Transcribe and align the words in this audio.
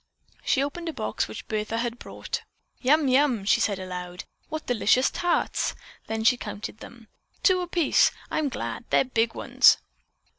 She 0.43 0.63
opened 0.63 0.89
a 0.89 0.93
box 0.93 1.27
which 1.27 1.47
Bertha 1.47 1.77
had 1.77 1.99
brought. 1.99 2.41
"Yum! 2.81 3.07
Yum!" 3.07 3.45
she 3.45 3.61
said 3.61 3.77
aloud. 3.77 4.23
"What 4.49 4.65
delicious 4.65 5.11
tarts!" 5.11 5.75
Then 6.07 6.23
she 6.23 6.37
counted 6.37 6.79
them. 6.79 7.07
"Two 7.43 7.61
apiece! 7.61 8.09
I'm 8.31 8.49
glad 8.49 8.85
they're 8.89 9.05
big 9.05 9.35
ones." 9.35 9.77